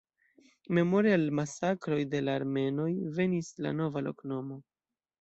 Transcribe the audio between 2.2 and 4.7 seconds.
la armenoj venis la nova loknomo.